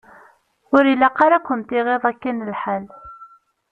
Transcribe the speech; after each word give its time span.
Ur 0.75 0.83
ilaq 0.93 1.17
ara 1.25 1.35
ad 1.39 1.43
kunt-iɣiḍ 1.45 2.03
akken 2.11 2.45
lḥal! 2.51 2.85